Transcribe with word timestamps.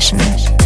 session. 0.00 0.61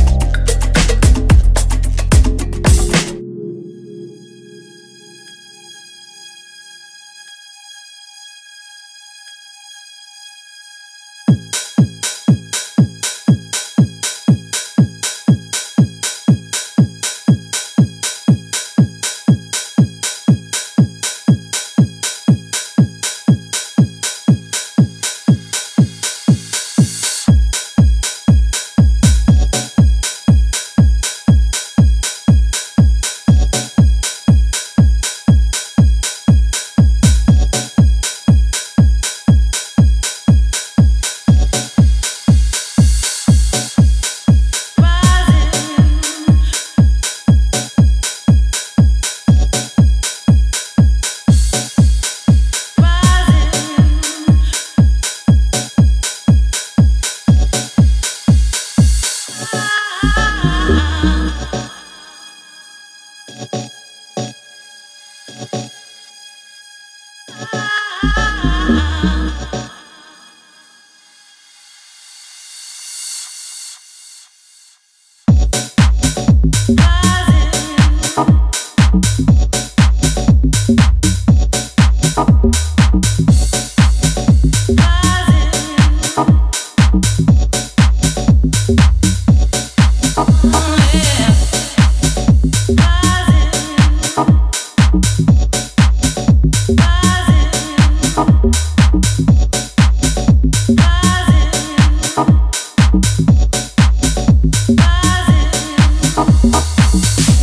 Yeah. 106.94 107.35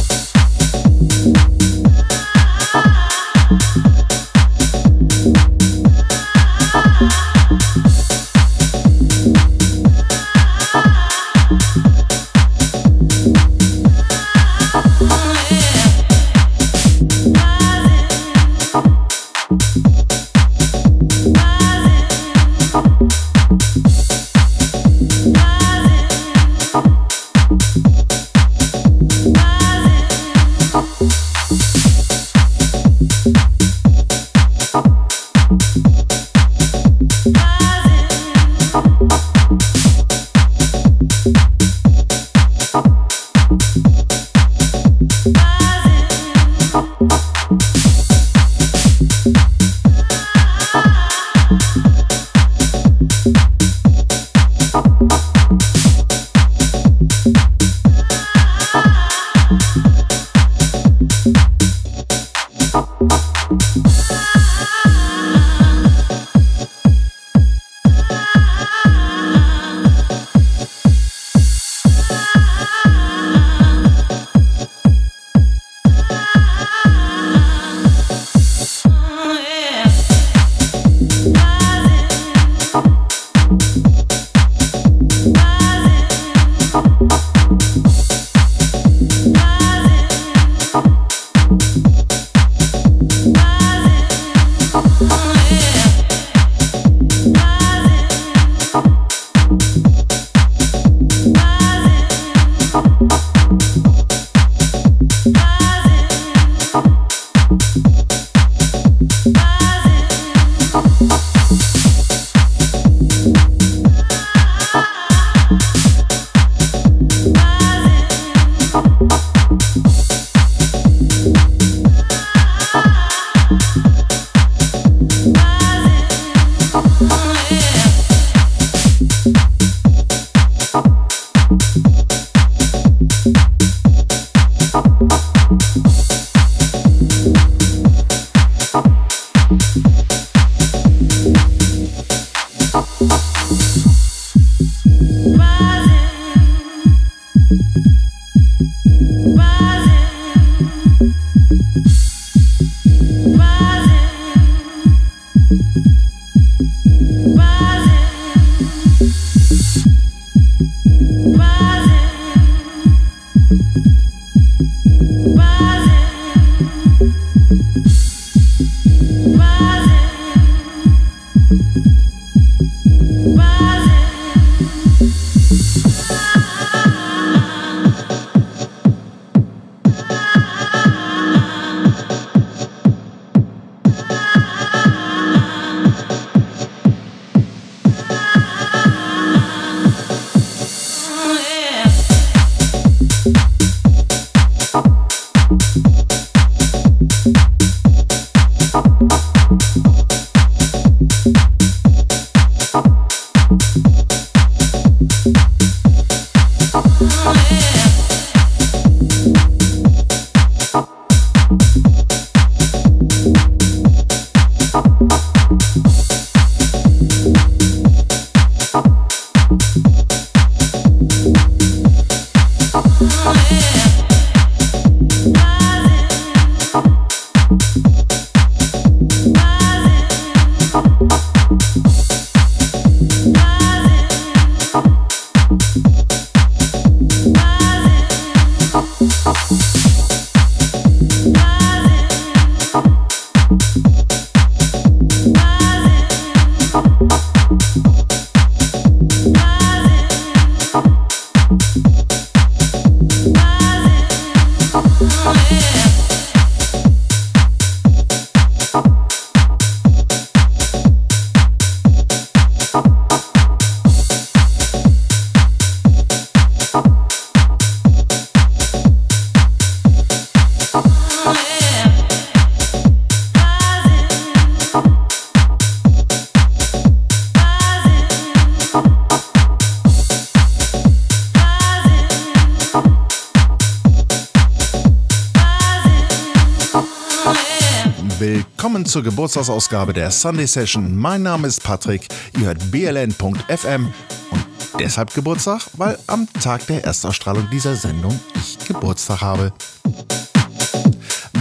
Zur 288.93 289.01
Geburtstagsausgabe 289.01 289.91
der 289.91 290.11
Sunday 290.11 290.45
Session. 290.45 290.95
Mein 290.95 291.23
Name 291.23 291.47
ist 291.47 291.63
Patrick, 291.63 292.07
ihr 292.37 292.45
hört 292.45 292.69
bln.fm 292.69 293.87
und 294.29 294.45
deshalb 294.79 295.11
Geburtstag, 295.15 295.63
weil 295.77 295.97
am 296.05 296.31
Tag 296.33 296.67
der 296.67 296.83
Erstausstrahlung 296.83 297.49
dieser 297.49 297.75
Sendung 297.75 298.19
ich 298.35 298.59
Geburtstag 298.67 299.21
habe. 299.21 299.51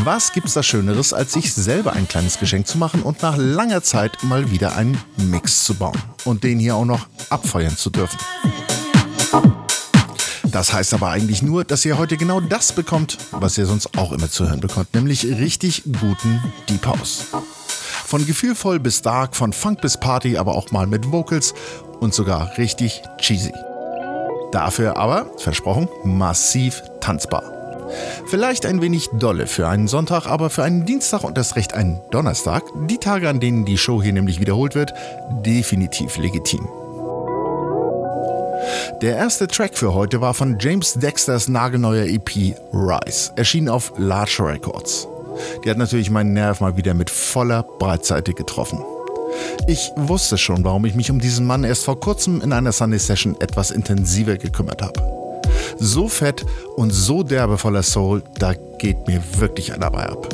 Was 0.02 0.32
gibt's 0.32 0.54
da 0.54 0.62
Schöneres, 0.62 1.12
als 1.12 1.34
sich 1.34 1.52
selber 1.52 1.92
ein 1.92 2.08
kleines 2.08 2.38
Geschenk 2.38 2.66
zu 2.66 2.78
machen 2.78 3.02
und 3.02 3.20
nach 3.20 3.36
langer 3.36 3.82
Zeit 3.82 4.22
mal 4.22 4.50
wieder 4.50 4.74
einen 4.74 4.98
Mix 5.18 5.66
zu 5.66 5.74
bauen 5.74 6.00
und 6.24 6.44
den 6.44 6.58
hier 6.58 6.76
auch 6.76 6.86
noch 6.86 7.06
abfeuern 7.28 7.76
zu 7.76 7.90
dürfen? 7.90 8.18
Das 10.52 10.72
heißt 10.72 10.92
aber 10.92 11.08
eigentlich 11.08 11.42
nur, 11.42 11.64
dass 11.64 11.84
ihr 11.84 11.96
heute 11.96 12.18
genau 12.18 12.40
das 12.40 12.72
bekommt, 12.72 13.16
was 13.30 13.56
ihr 13.56 13.64
sonst 13.64 13.98
auch 13.98 14.12
immer 14.12 14.30
zu 14.30 14.46
hören 14.46 14.60
bekommt, 14.60 14.94
nämlich 14.94 15.24
richtig 15.24 15.82
guten 15.84 16.42
Deep 16.68 16.86
House. 16.86 17.24
Von 18.12 18.26
gefühlvoll 18.26 18.78
bis 18.78 19.00
dark, 19.00 19.34
von 19.34 19.54
Funk 19.54 19.80
bis 19.80 19.96
Party, 19.96 20.36
aber 20.36 20.54
auch 20.54 20.70
mal 20.70 20.86
mit 20.86 21.10
Vocals 21.10 21.54
und 21.98 22.12
sogar 22.12 22.58
richtig 22.58 23.00
cheesy. 23.16 23.54
Dafür 24.50 24.98
aber, 24.98 25.30
versprochen, 25.38 25.88
massiv 26.04 26.82
tanzbar. 27.00 27.42
Vielleicht 28.26 28.66
ein 28.66 28.82
wenig 28.82 29.08
dolle 29.14 29.46
für 29.46 29.66
einen 29.66 29.88
Sonntag, 29.88 30.26
aber 30.26 30.50
für 30.50 30.62
einen 30.62 30.84
Dienstag 30.84 31.24
und 31.24 31.38
das 31.38 31.56
recht 31.56 31.72
einen 31.72 32.02
Donnerstag, 32.10 32.64
die 32.86 32.98
Tage, 32.98 33.30
an 33.30 33.40
denen 33.40 33.64
die 33.64 33.78
Show 33.78 34.02
hier 34.02 34.12
nämlich 34.12 34.40
wiederholt 34.40 34.74
wird, 34.74 34.92
definitiv 35.46 36.18
legitim. 36.18 36.68
Der 39.00 39.16
erste 39.16 39.48
Track 39.48 39.78
für 39.78 39.94
heute 39.94 40.20
war 40.20 40.34
von 40.34 40.58
James 40.60 40.92
Dexters 40.92 41.48
nagelneuer 41.48 42.04
EP 42.04 42.54
Rise, 42.74 43.32
erschienen 43.36 43.70
auf 43.70 43.94
Large 43.96 44.36
Records. 44.40 45.08
Die 45.64 45.70
hat 45.70 45.78
natürlich 45.78 46.10
meinen 46.10 46.32
Nerv 46.32 46.60
mal 46.60 46.76
wieder 46.76 46.94
mit 46.94 47.10
voller 47.10 47.62
Breitseite 47.62 48.34
getroffen. 48.34 48.78
Ich 49.66 49.90
wusste 49.96 50.38
schon, 50.38 50.64
warum 50.64 50.84
ich 50.84 50.94
mich 50.94 51.10
um 51.10 51.20
diesen 51.20 51.46
Mann 51.46 51.64
erst 51.64 51.84
vor 51.84 51.98
kurzem 52.00 52.40
in 52.42 52.52
einer 52.52 52.72
Sunday 52.72 52.98
Session 52.98 53.36
etwas 53.40 53.70
intensiver 53.70 54.36
gekümmert 54.36 54.82
habe. 54.82 55.00
So 55.78 56.08
fett 56.08 56.44
und 56.76 56.90
so 56.90 57.22
derbe 57.22 57.58
voller 57.58 57.82
Soul, 57.82 58.22
da 58.38 58.54
geht 58.78 59.06
mir 59.06 59.22
wirklich 59.38 59.72
einer 59.72 59.90
dabei 59.90 60.08
ab. 60.08 60.28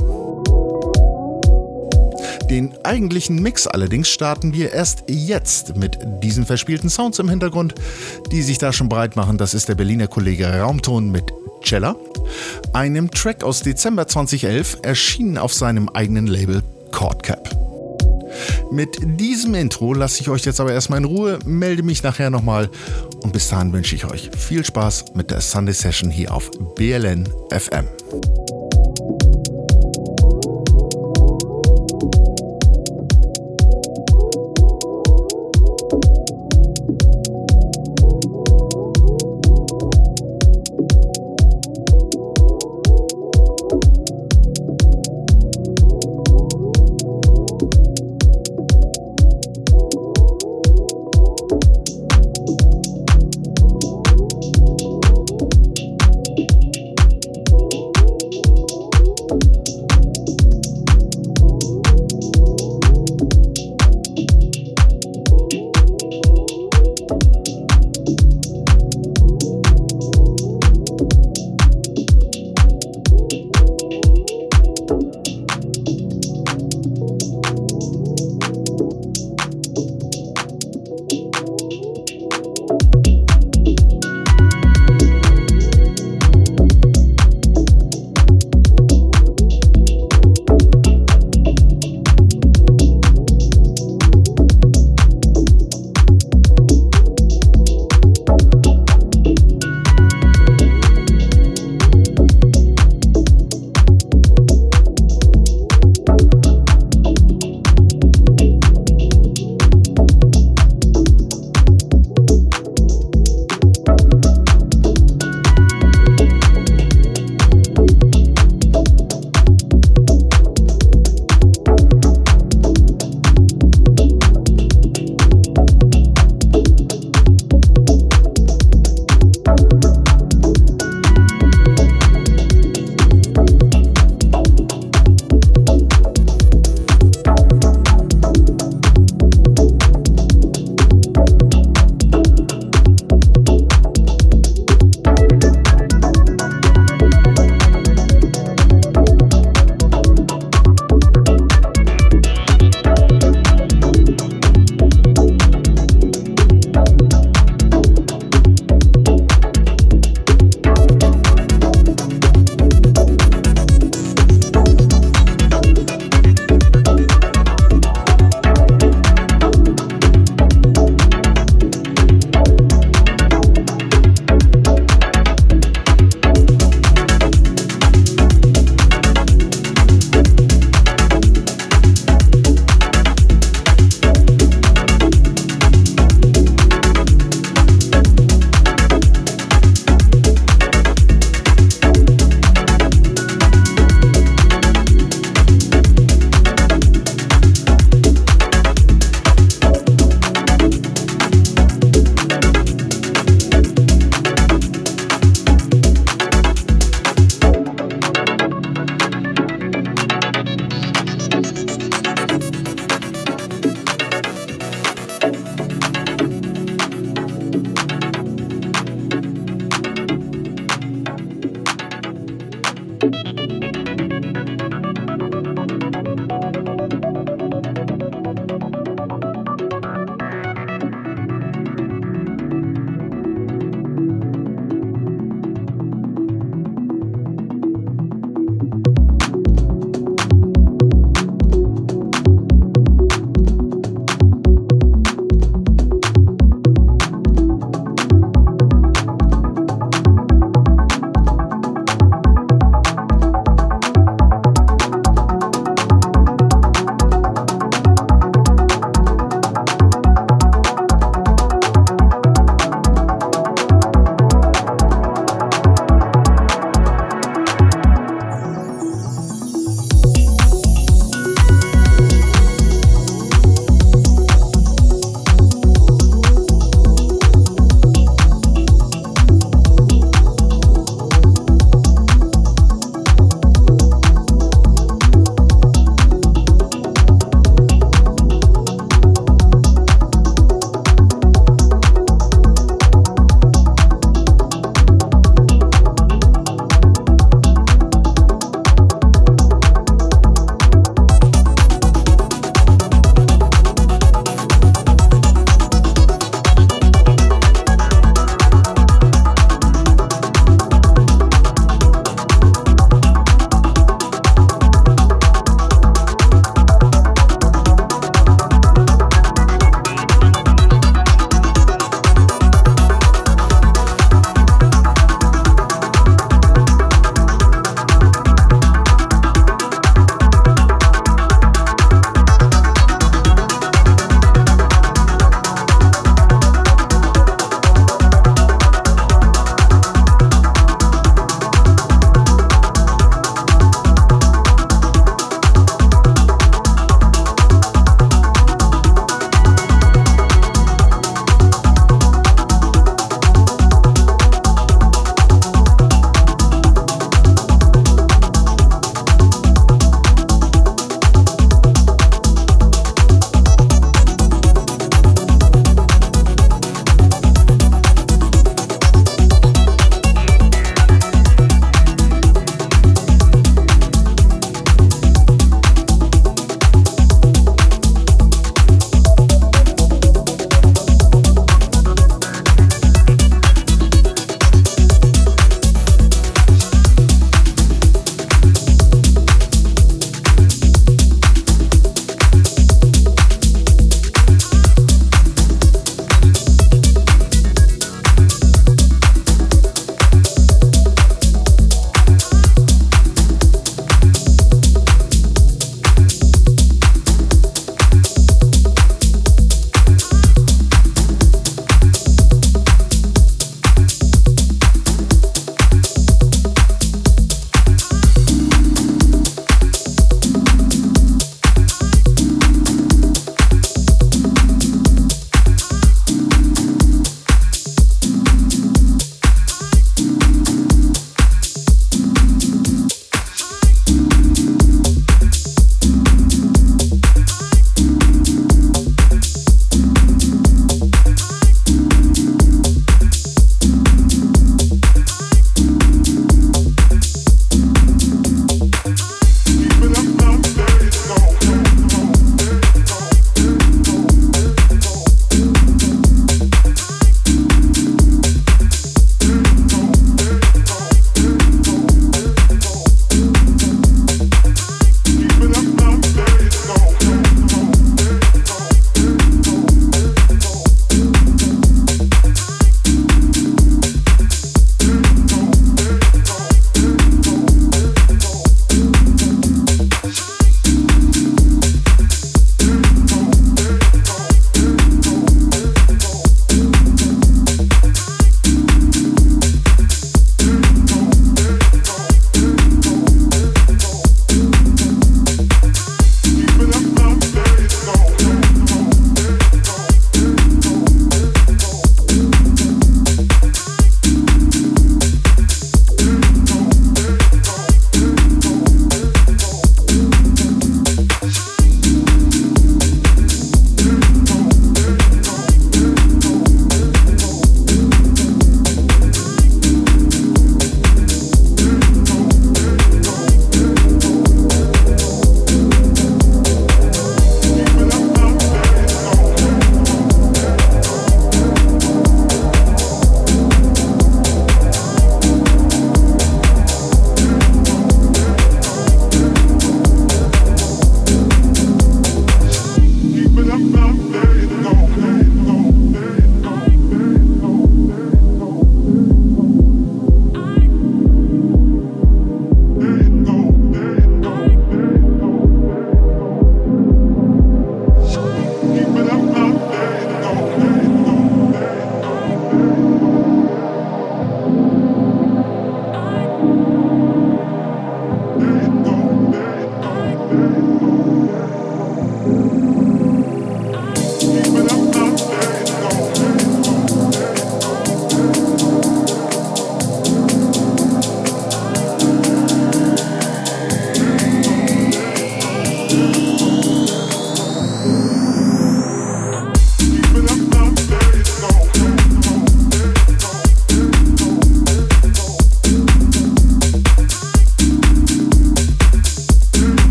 Den 2.50 2.74
eigentlichen 2.82 3.42
Mix 3.42 3.66
allerdings 3.66 4.08
starten 4.08 4.54
wir 4.54 4.72
erst 4.72 5.04
jetzt 5.06 5.76
mit 5.76 5.98
diesen 6.22 6.46
verspielten 6.46 6.88
Sounds 6.88 7.18
im 7.18 7.28
Hintergrund, 7.28 7.74
die 8.32 8.40
sich 8.40 8.56
da 8.56 8.72
schon 8.72 8.88
breit 8.88 9.16
machen. 9.16 9.36
Das 9.36 9.52
ist 9.52 9.68
der 9.68 9.74
Berliner 9.74 10.08
Kollege 10.08 10.46
Raumton 10.46 11.10
mit 11.10 11.30
Cella, 11.62 11.96
einem 12.72 13.10
Track 13.10 13.44
aus 13.44 13.62
Dezember 13.62 14.06
2011, 14.06 14.78
erschienen 14.82 15.38
auf 15.38 15.52
seinem 15.52 15.88
eigenen 15.88 16.26
Label 16.26 16.62
Chordcap. 16.90 17.48
Mit 18.70 18.98
diesem 19.18 19.54
Intro 19.54 19.94
lasse 19.94 20.20
ich 20.20 20.28
euch 20.28 20.44
jetzt 20.44 20.60
aber 20.60 20.72
erstmal 20.72 20.98
in 20.98 21.06
Ruhe, 21.06 21.38
melde 21.44 21.82
mich 21.82 22.02
nachher 22.02 22.30
nochmal 22.30 22.68
und 23.22 23.32
bis 23.32 23.48
dahin 23.48 23.72
wünsche 23.72 23.94
ich 23.94 24.04
euch 24.04 24.30
viel 24.36 24.64
Spaß 24.64 25.14
mit 25.14 25.30
der 25.30 25.40
Sunday 25.40 25.74
Session 25.74 26.10
hier 26.10 26.34
auf 26.34 26.50
BLN 26.76 27.28
FM. 27.50 27.88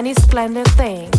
any 0.00 0.14
splendid 0.14 0.66
thing. 0.78 1.10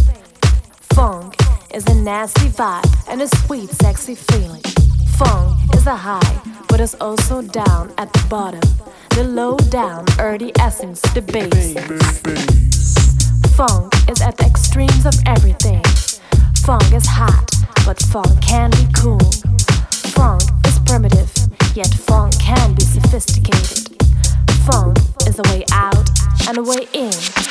Funk 0.96 1.36
is 1.72 1.86
a 1.86 1.94
nasty 1.94 2.48
vibe 2.48 2.90
and 3.08 3.22
a 3.22 3.28
sweet, 3.28 3.70
sexy 3.70 4.16
feeling. 4.16 4.64
Funk 5.20 5.76
is 5.76 5.86
a 5.86 5.96
high, 5.96 6.42
but 6.68 6.80
it's 6.80 6.96
also 6.96 7.44
down 7.44 7.94
at 8.00 8.12
the 8.12 8.26
bottom. 8.28 8.62
The 9.12 9.24
low 9.24 9.56
down, 9.70 10.06
earthy 10.18 10.52
essence, 10.58 11.00
the 11.14 11.22
bass. 11.22 11.76
Funk 13.56 13.94
is 14.10 14.20
at 14.20 14.38
the 14.38 14.48
extremes 14.48 15.06
of 15.06 15.14
everything. 15.28 15.84
Funk 16.66 16.92
is 16.92 17.06
hot, 17.06 17.52
but 17.86 18.00
funk 18.02 18.42
can 18.42 18.72
be 18.72 18.88
cool. 18.98 19.22
Funk 20.18 20.42
is 20.66 20.80
primitive, 20.88 21.32
yet 21.76 21.94
funk 21.94 22.34
can 22.40 22.74
be 22.74 22.82
sophisticated. 22.82 24.02
Funk 24.66 24.98
is 25.28 25.38
a 25.38 25.44
way 25.54 25.66
out 25.72 26.10
and 26.48 26.58
a 26.58 26.64
way 26.64 26.88
in. 26.94 27.51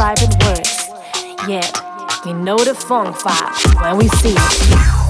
Yet 0.00 0.34
words. 0.46 0.90
We 2.24 2.32
know 2.32 2.56
the 2.56 2.74
funk 2.74 3.16
vibe 3.16 3.82
when 3.82 3.98
we 3.98 4.08
see 4.08 4.34
it. 4.34 5.09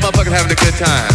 y'all 0.00 0.10
motherfuckers 0.10 0.32
having 0.32 0.52
a 0.52 0.54
good 0.54 0.74
time. 0.74 1.14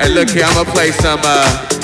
And 0.00 0.14
look 0.14 0.30
here, 0.30 0.44
I'm 0.44 0.54
gonna 0.54 0.70
play 0.70 0.90
some 0.90 1.20
uh 1.22 1.83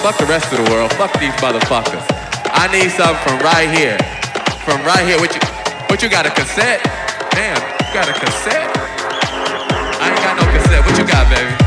Fuck 0.00 0.16
the 0.16 0.24
rest 0.24 0.50
of 0.50 0.64
the 0.64 0.70
world. 0.72 0.90
Fuck 0.94 1.12
these 1.20 1.34
motherfuckers. 1.44 2.00
I 2.56 2.72
need 2.72 2.90
something 2.90 3.20
from 3.20 3.38
right 3.40 3.68
here. 3.68 3.98
From 4.64 4.80
right 4.86 5.04
here. 5.04 5.20
What 5.20 5.34
you, 5.34 5.40
what 5.90 6.02
you 6.02 6.08
got, 6.08 6.24
a 6.24 6.30
cassette? 6.30 6.80
Damn, 7.32 7.60
you 7.60 7.92
got 7.92 8.08
a 8.08 8.14
cassette? 8.14 8.70
I 10.00 10.08
ain't 10.08 10.24
got 10.24 10.40
no 10.40 10.50
cassette. 10.52 10.86
What 10.86 10.96
you 10.96 11.06
got, 11.06 11.28
baby? 11.28 11.59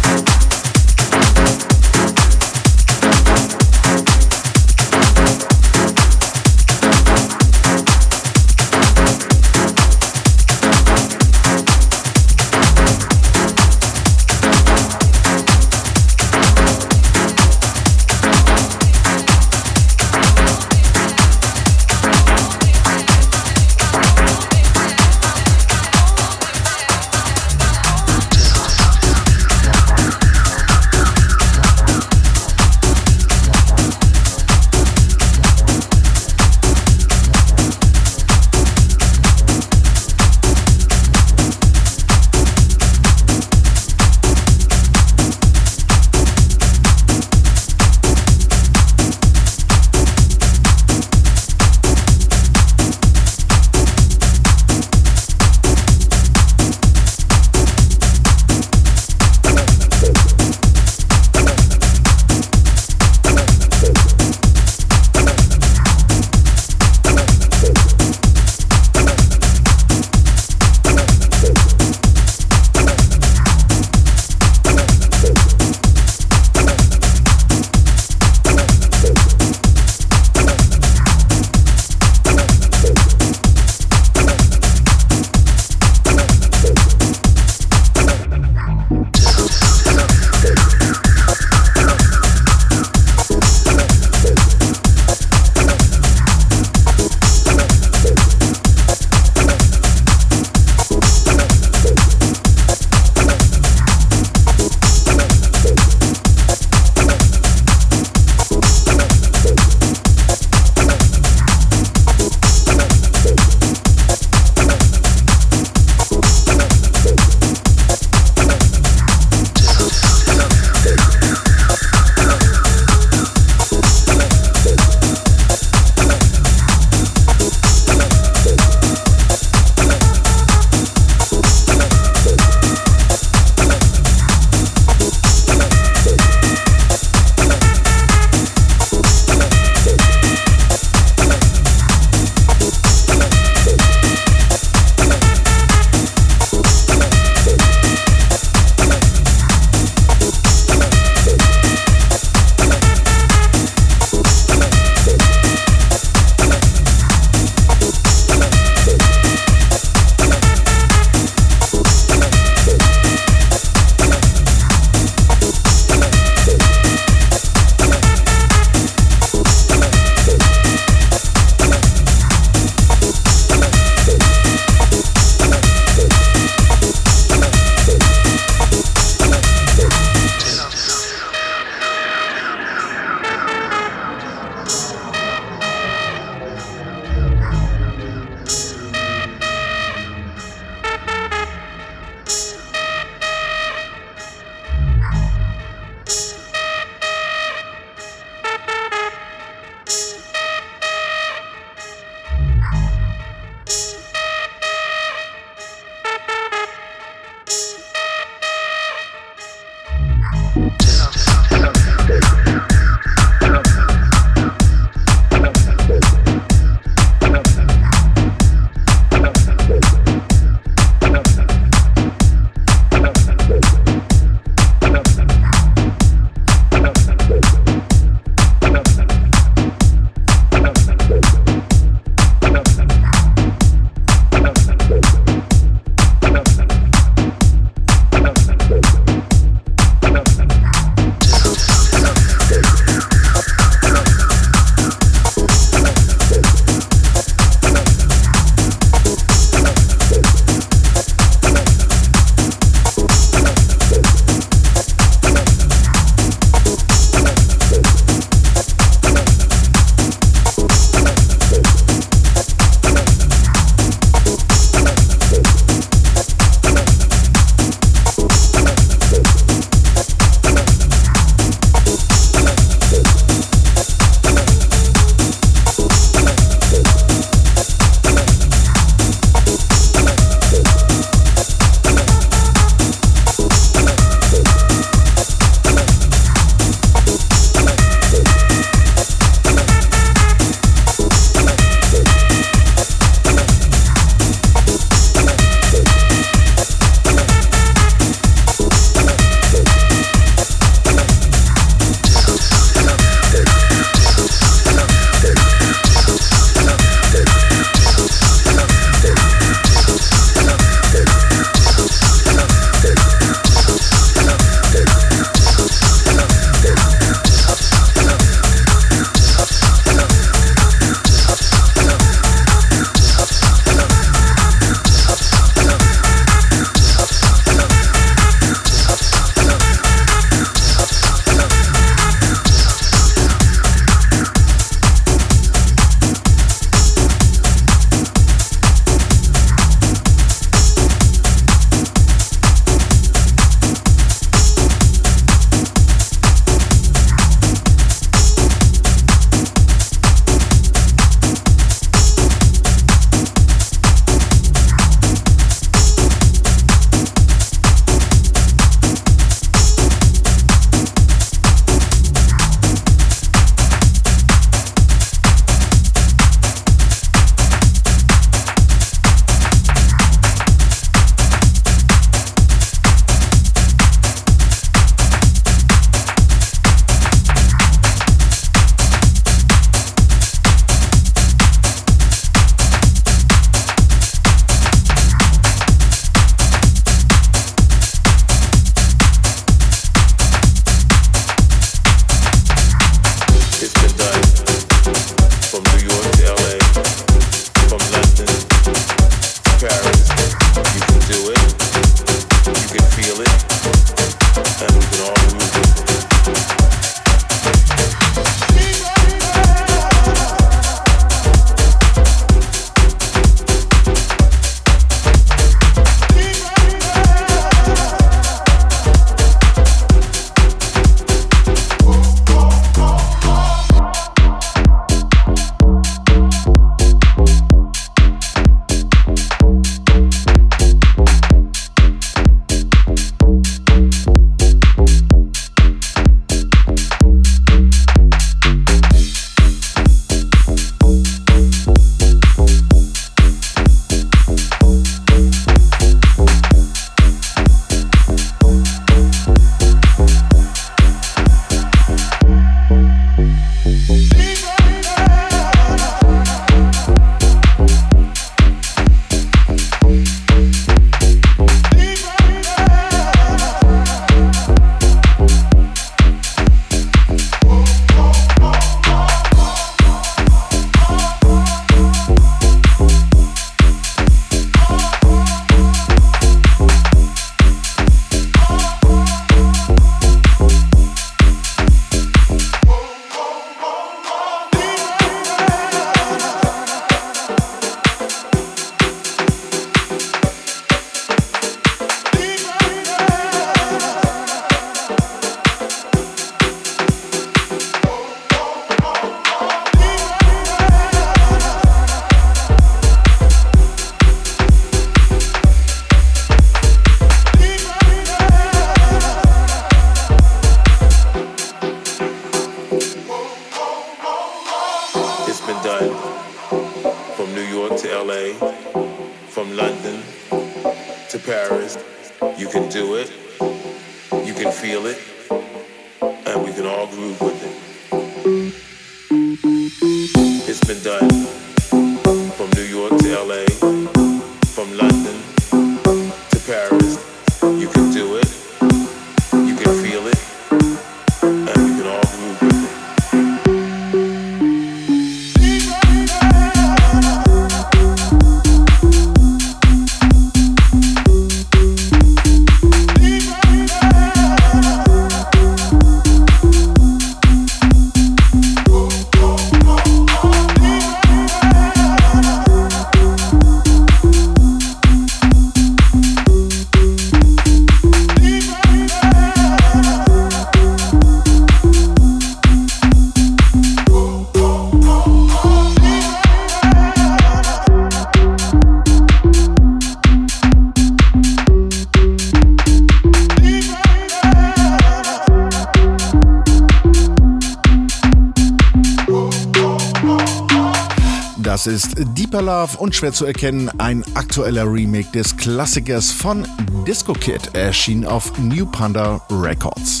Love 592.44 592.76
und 592.76 592.94
schwer 592.94 593.12
zu 593.12 593.24
erkennen, 593.24 593.70
ein 593.78 594.04
aktueller 594.14 594.70
Remake 594.70 595.10
des 595.12 595.34
Klassikers 595.34 596.12
von 596.12 596.46
Disco 596.86 597.14
Kid, 597.14 597.54
erschien 597.54 598.04
auf 598.04 598.36
New 598.38 598.66
Panda 598.66 599.22
Records. 599.30 600.00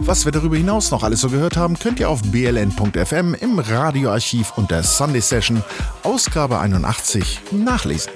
Was 0.00 0.24
wir 0.24 0.30
darüber 0.30 0.56
hinaus 0.56 0.92
noch 0.92 1.02
alles 1.02 1.22
so 1.22 1.28
gehört 1.28 1.56
haben, 1.56 1.76
könnt 1.76 1.98
ihr 1.98 2.08
auf 2.08 2.22
bln.fm 2.22 3.34
im 3.34 3.58
Radioarchiv 3.58 4.52
unter 4.54 4.84
Sunday 4.84 5.20
Session 5.20 5.64
Ausgabe 6.04 6.60
81 6.60 7.40
nachlesen. 7.50 8.12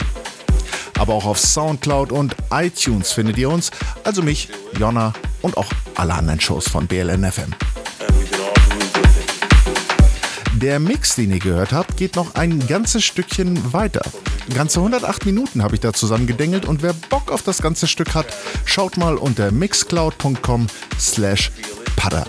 Aber 0.96 1.14
auch 1.14 1.26
auf 1.26 1.40
Soundcloud 1.40 2.12
und 2.12 2.36
iTunes 2.52 3.10
findet 3.10 3.38
ihr 3.38 3.50
uns, 3.50 3.72
also 4.04 4.22
mich, 4.22 4.50
Jonna 4.78 5.14
und 5.42 5.56
auch 5.56 5.70
alle 5.96 6.14
anderen 6.14 6.40
Shows 6.40 6.68
von 6.68 6.86
BLN.FM. 6.86 7.54
Der 10.64 10.80
Mix, 10.80 11.14
den 11.16 11.30
ihr 11.30 11.40
gehört 11.40 11.74
habt, 11.74 11.98
geht 11.98 12.16
noch 12.16 12.36
ein 12.36 12.66
ganzes 12.66 13.04
Stückchen 13.04 13.74
weiter. 13.74 14.00
Ganze 14.54 14.78
108 14.78 15.26
Minuten 15.26 15.62
habe 15.62 15.74
ich 15.74 15.82
da 15.82 15.92
zusammen 15.92 16.26
gedengelt 16.26 16.64
und 16.64 16.80
wer 16.80 16.94
Bock 16.94 17.30
auf 17.30 17.42
das 17.42 17.60
ganze 17.60 17.86
Stück 17.86 18.14
hat, 18.14 18.24
schaut 18.64 18.96
mal 18.96 19.18
unter 19.18 19.52
mixcloud.com 19.52 20.66
slash 20.98 21.52
padder. 21.96 22.26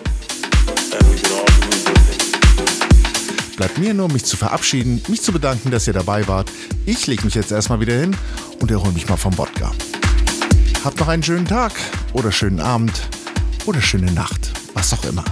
Bleibt 3.55 3.77
mir 3.77 3.93
nur, 3.93 4.11
mich 4.11 4.25
zu 4.25 4.35
verabschieden, 4.35 5.01
mich 5.07 5.21
zu 5.21 5.31
bedanken, 5.31 5.71
dass 5.71 5.87
ihr 5.87 5.93
dabei 5.93 6.27
wart. 6.27 6.51
Ich 6.85 7.07
lege 7.07 7.23
mich 7.23 7.35
jetzt 7.35 7.53
erstmal 7.53 7.79
wieder 7.79 7.97
hin 7.97 8.17
und 8.59 8.69
erhole 8.69 8.91
mich 8.91 9.07
mal 9.07 9.15
vom 9.15 9.37
Wodka. 9.37 9.71
Habt 10.83 10.99
noch 10.99 11.07
einen 11.07 11.23
schönen 11.23 11.47
Tag 11.47 11.71
oder 12.11 12.33
schönen 12.33 12.59
Abend 12.59 12.99
oder 13.65 13.81
schöne 13.81 14.11
Nacht, 14.11 14.51
was 14.73 14.91
auch 14.91 15.05
immer. 15.05 15.23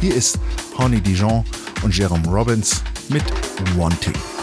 Hier 0.00 0.14
ist 0.14 0.38
Honey 0.78 1.02
Dijon 1.02 1.44
und 1.82 1.96
Jerome 1.96 2.26
Robbins 2.28 2.82
mit 3.08 3.24
Wanting. 3.76 4.37